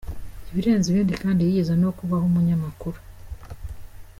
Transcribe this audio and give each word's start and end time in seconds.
Ibirenze 0.49 0.85
ibindi 0.89 1.13
kandi 1.23 1.39
yigeze 1.47 1.73
no 1.81 1.89
kubaho 1.97 2.25
umunyamakuru. 2.27 2.97